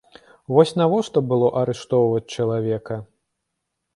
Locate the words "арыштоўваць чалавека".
1.61-2.95